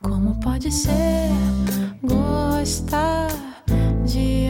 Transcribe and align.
Como 0.00 0.38
pode 0.40 0.70
ser 0.72 1.30
gostar 2.02 3.28
de 4.06 4.46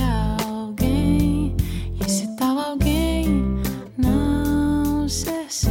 alguém 0.47 1.57
e 1.95 2.05
esse 2.05 2.27
tal 2.37 2.59
alguém 2.59 3.43
não 3.97 5.09
ser 5.09 5.47
seu? 5.49 5.71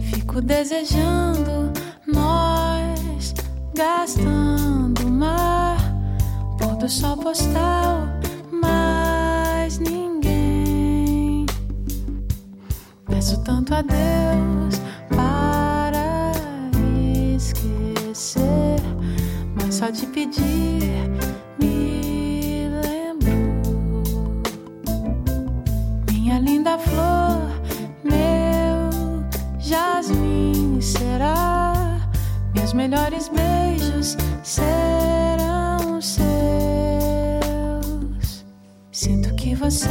Fico 0.00 0.40
desejando 0.40 1.72
nós 2.06 3.34
gastando 3.74 5.08
mar, 5.08 5.78
pôr 6.58 6.76
do 6.76 6.88
sol 6.88 7.16
postal, 7.16 8.06
mas 8.52 9.78
ninguém. 9.78 11.44
Peço 13.04 13.42
tanto 13.42 13.74
a 13.74 13.82
Deus 13.82 14.59
mas 19.54 19.76
só 19.76 19.88
de 19.88 20.04
pedir 20.06 21.08
me 21.58 22.68
lembro. 22.68 23.62
Minha 26.10 26.38
linda 26.38 26.76
flor, 26.78 27.50
meu 28.04 29.24
jasmim 29.58 30.78
será. 30.82 31.72
Meus 32.54 32.74
melhores 32.74 33.28
beijos 33.28 34.18
serão 34.42 35.98
seus. 36.02 36.20
Sinto 38.92 39.34
que 39.34 39.54
você 39.54 39.88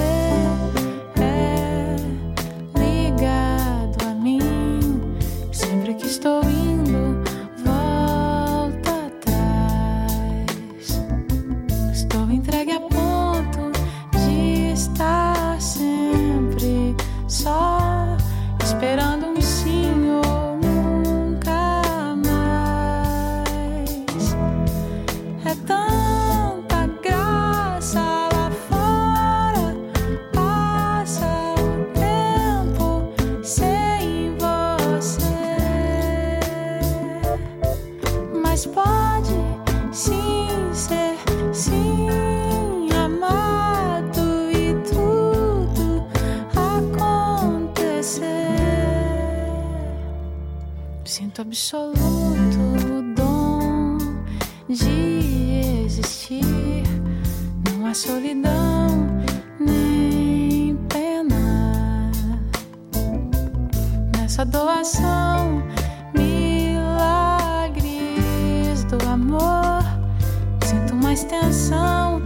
só, 17.29 18.17
esperando 18.63 19.27
um 19.27 19.39
sim 19.39 20.09
ou 20.09 20.57
nunca 20.57 22.15
mais. 22.25 23.85
É 25.45 25.53
tanta 25.67 26.87
graça 27.03 27.99
lá 28.33 28.51
fora, 28.67 29.75
passa 30.33 31.53
o 31.59 31.85
tempo 31.93 33.13
sem 33.43 34.35
você. 34.39 35.21
Mas 38.43 38.65
pode 38.65 39.35
sim 39.91 40.49
ser 40.73 41.08
Sinto 51.09 51.41
absoluto 51.41 51.97
o 51.97 53.01
dom 53.15 53.97
de 54.69 55.83
existir. 55.83 56.83
Não 57.67 57.87
há 57.87 57.95
solidão 57.95 59.09
nem 59.59 60.77
pena 60.87 62.11
nessa 64.15 64.45
doação. 64.45 65.63
Milagres 66.13 66.83
do 68.83 69.03
amor. 69.09 69.81
Sinto 70.63 70.93
mais 70.93 71.23
tensão 71.23 72.21